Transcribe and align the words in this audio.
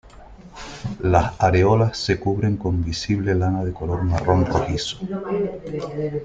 Las 1.03 1.39
areolas 1.39 1.95
se 1.95 2.19
cubren 2.19 2.57
con 2.57 2.83
visible 2.83 3.35
lana 3.35 3.63
de 3.63 3.71
color 3.71 4.01
marrón 4.03 4.47
rojizo. 4.47 4.97